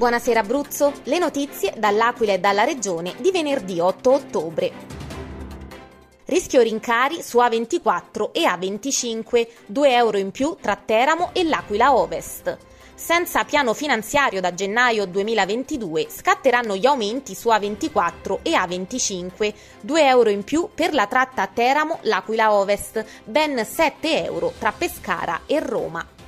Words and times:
Buonasera 0.00 0.40
Abruzzo, 0.40 0.94
le 1.02 1.18
notizie 1.18 1.74
dall'Aquila 1.76 2.32
e 2.32 2.38
dalla 2.38 2.64
Regione 2.64 3.12
di 3.18 3.30
venerdì 3.30 3.80
8 3.80 4.10
ottobre. 4.10 4.72
Rischio 6.24 6.62
rincari 6.62 7.20
su 7.20 7.36
A24 7.36 8.30
e 8.32 8.44
A25, 8.44 9.46
2 9.66 9.92
euro 9.92 10.16
in 10.16 10.30
più 10.30 10.56
tra 10.58 10.74
Teramo 10.74 11.32
e 11.34 11.44
l'Aquila 11.44 11.94
Ovest. 11.94 12.56
Senza 12.94 13.44
piano 13.44 13.74
finanziario 13.74 14.40
da 14.40 14.54
gennaio 14.54 15.04
2022 15.04 16.06
scatteranno 16.08 16.76
gli 16.76 16.86
aumenti 16.86 17.34
su 17.34 17.50
A24 17.50 18.38
e 18.40 18.52
A25, 18.52 19.52
2 19.82 20.06
euro 20.06 20.30
in 20.30 20.44
più 20.44 20.70
per 20.74 20.94
la 20.94 21.06
tratta 21.08 21.46
Teramo 21.46 21.98
L'Aquila 22.04 22.54
Ovest, 22.54 23.04
ben 23.24 23.62
7 23.62 24.24
euro 24.24 24.54
tra 24.58 24.72
Pescara 24.72 25.42
e 25.44 25.60
Roma. 25.60 26.19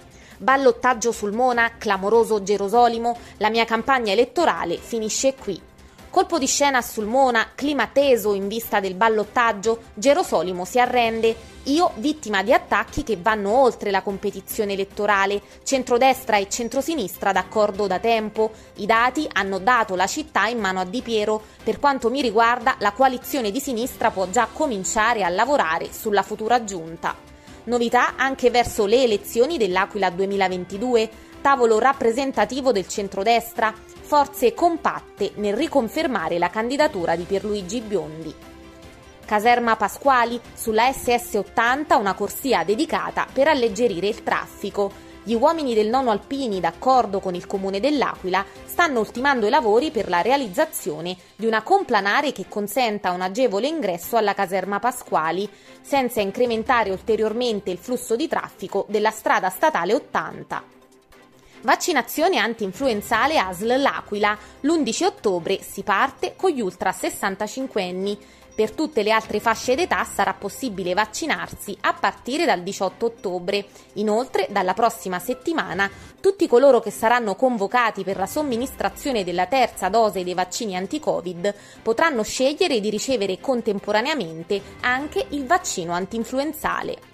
Ballottaggio 0.42 1.12
sul 1.12 1.30
Mona, 1.30 1.76
clamoroso 1.78 2.42
Gerosolimo, 2.42 3.16
la 3.36 3.48
mia 3.48 3.64
campagna 3.64 4.10
elettorale 4.10 4.76
finisce 4.76 5.36
qui. 5.36 5.70
Colpo 6.10 6.36
di 6.36 6.46
scena 6.46 6.78
a 6.78 6.82
Sulmona, 6.82 7.52
clima 7.54 7.86
teso 7.86 8.34
in 8.34 8.48
vista 8.48 8.80
del 8.80 8.96
ballottaggio, 8.96 9.84
Gerosolimo 9.94 10.64
si 10.64 10.80
arrende, 10.80 11.34
io 11.62 11.92
vittima 11.94 12.42
di 12.42 12.52
attacchi 12.52 13.04
che 13.04 13.16
vanno 13.16 13.56
oltre 13.56 13.92
la 13.92 14.02
competizione 14.02 14.72
elettorale, 14.72 15.40
centrodestra 15.62 16.36
e 16.38 16.50
centrosinistra 16.50 17.30
d'accordo 17.30 17.86
da 17.86 18.00
tempo, 18.00 18.50
i 18.74 18.86
dati 18.86 19.26
hanno 19.32 19.58
dato 19.58 19.94
la 19.94 20.08
città 20.08 20.48
in 20.48 20.58
mano 20.58 20.80
a 20.80 20.84
Di 20.84 21.02
Piero, 21.02 21.40
per 21.62 21.78
quanto 21.78 22.10
mi 22.10 22.20
riguarda 22.20 22.74
la 22.80 22.92
coalizione 22.92 23.52
di 23.52 23.60
sinistra 23.60 24.10
può 24.10 24.28
già 24.28 24.48
cominciare 24.52 25.22
a 25.22 25.28
lavorare 25.28 25.92
sulla 25.92 26.22
futura 26.22 26.64
giunta. 26.64 27.31
Novità 27.64 28.16
anche 28.16 28.50
verso 28.50 28.86
le 28.86 29.04
elezioni 29.04 29.56
dell'Aquila 29.56 30.10
2022, 30.10 31.08
tavolo 31.40 31.78
rappresentativo 31.78 32.72
del 32.72 32.88
centrodestra, 32.88 33.72
forze 33.72 34.52
compatte 34.52 35.32
nel 35.36 35.54
riconfermare 35.54 36.38
la 36.38 36.50
candidatura 36.50 37.14
di 37.14 37.22
Pierluigi 37.22 37.80
Biondi. 37.80 38.34
Caserma 39.24 39.76
Pasquali, 39.76 40.40
sulla 40.52 40.90
SS80 40.90 41.98
una 41.98 42.14
corsia 42.14 42.64
dedicata 42.64 43.26
per 43.32 43.46
alleggerire 43.46 44.08
il 44.08 44.24
traffico. 44.24 45.10
Gli 45.24 45.34
uomini 45.34 45.72
del 45.72 45.88
nono 45.88 46.10
alpini, 46.10 46.58
d'accordo 46.58 47.20
con 47.20 47.36
il 47.36 47.46
comune 47.46 47.78
dell'Aquila, 47.78 48.44
stanno 48.64 48.98
ultimando 48.98 49.46
i 49.46 49.50
lavori 49.50 49.92
per 49.92 50.08
la 50.08 50.20
realizzazione 50.20 51.16
di 51.36 51.46
una 51.46 51.62
complanare 51.62 52.32
che 52.32 52.46
consenta 52.48 53.12
un 53.12 53.20
agevole 53.20 53.68
ingresso 53.68 54.16
alla 54.16 54.34
caserma 54.34 54.80
Pasquali, 54.80 55.48
senza 55.80 56.20
incrementare 56.20 56.90
ulteriormente 56.90 57.70
il 57.70 57.78
flusso 57.78 58.16
di 58.16 58.26
traffico 58.26 58.84
della 58.88 59.10
strada 59.10 59.48
statale 59.48 59.94
80. 59.94 60.80
Vaccinazione 61.62 62.38
anti-influenzale 62.38 63.38
ASL 63.38 63.80
L'Aquila. 63.80 64.36
L'11 64.62 65.04
ottobre 65.04 65.62
si 65.62 65.84
parte 65.84 66.34
con 66.34 66.50
gli 66.50 66.60
ultra 66.60 66.90
65 66.90 67.82
anni. 67.84 68.18
Per 68.54 68.72
tutte 68.72 69.02
le 69.02 69.12
altre 69.12 69.40
fasce 69.40 69.74
d'età 69.74 70.04
sarà 70.04 70.34
possibile 70.34 70.92
vaccinarsi 70.92 71.74
a 71.80 71.94
partire 71.94 72.44
dal 72.44 72.62
18 72.62 73.06
ottobre. 73.06 73.64
Inoltre, 73.94 74.46
dalla 74.50 74.74
prossima 74.74 75.18
settimana, 75.18 75.90
tutti 76.20 76.46
coloro 76.46 76.80
che 76.80 76.90
saranno 76.90 77.34
convocati 77.34 78.04
per 78.04 78.18
la 78.18 78.26
somministrazione 78.26 79.24
della 79.24 79.46
terza 79.46 79.88
dose 79.88 80.22
dei 80.22 80.34
vaccini 80.34 80.76
anti-Covid 80.76 81.54
potranno 81.82 82.22
scegliere 82.22 82.78
di 82.80 82.90
ricevere 82.90 83.40
contemporaneamente 83.40 84.60
anche 84.80 85.24
il 85.30 85.46
vaccino 85.46 85.92
anti-influenzale. 85.92 87.10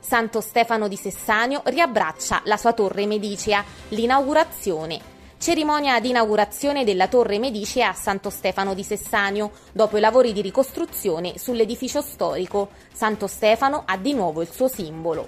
Santo 0.00 0.40
Stefano 0.40 0.88
di 0.88 0.96
Sessanio 0.96 1.62
riabbraccia 1.64 2.42
la 2.46 2.56
sua 2.56 2.72
torre 2.72 3.06
medicea, 3.06 3.64
l'inaugurazione 3.90 5.11
Cerimonia 5.42 5.98
di 5.98 6.10
inaugurazione 6.10 6.84
della 6.84 7.08
Torre 7.08 7.40
Medicea 7.40 7.88
a 7.88 7.94
Santo 7.94 8.30
Stefano 8.30 8.74
di 8.74 8.84
Sessanio, 8.84 9.50
dopo 9.72 9.96
i 9.96 10.00
lavori 10.00 10.32
di 10.32 10.40
ricostruzione 10.40 11.36
sull'edificio 11.36 12.00
storico. 12.00 12.68
Santo 12.92 13.26
Stefano 13.26 13.82
ha 13.84 13.96
di 13.96 14.14
nuovo 14.14 14.40
il 14.40 14.48
suo 14.48 14.68
simbolo. 14.68 15.26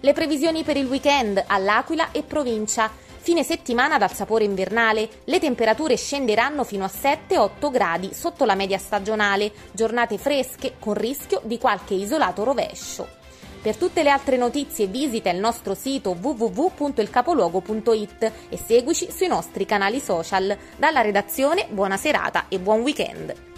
Le 0.00 0.14
previsioni 0.14 0.62
per 0.62 0.78
il 0.78 0.86
weekend 0.86 1.44
all'Aquila 1.46 2.12
e 2.12 2.22
provincia. 2.22 2.90
Fine 3.18 3.42
settimana 3.42 3.98
dal 3.98 4.14
sapore 4.14 4.44
invernale, 4.44 5.06
le 5.24 5.38
temperature 5.38 5.98
scenderanno 5.98 6.64
fino 6.64 6.84
a 6.84 6.90
7-8 6.90 7.70
gradi 7.70 8.14
sotto 8.14 8.46
la 8.46 8.54
media 8.54 8.78
stagionale, 8.78 9.52
giornate 9.72 10.16
fresche 10.16 10.76
con 10.78 10.94
rischio 10.94 11.42
di 11.44 11.58
qualche 11.58 11.92
isolato 11.92 12.42
rovescio. 12.42 13.20
Per 13.62 13.76
tutte 13.76 14.02
le 14.02 14.10
altre 14.10 14.36
notizie 14.36 14.88
visita 14.88 15.30
il 15.30 15.38
nostro 15.38 15.74
sito 15.74 16.16
www.ilcapoluogo.it 16.20 18.32
e 18.48 18.56
seguici 18.56 19.08
sui 19.12 19.28
nostri 19.28 19.64
canali 19.64 20.00
social. 20.00 20.58
Dalla 20.76 21.00
redazione 21.00 21.68
buona 21.70 21.96
serata 21.96 22.46
e 22.48 22.58
buon 22.58 22.80
weekend! 22.80 23.51